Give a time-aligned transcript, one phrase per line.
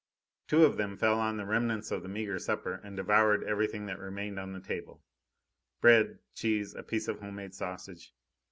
[0.47, 3.99] Two of them fell on the remnants of the meagre supper and devoured everything that
[3.99, 5.03] remained on the table
[5.79, 8.11] bread, cheese, a piece of home made sausage.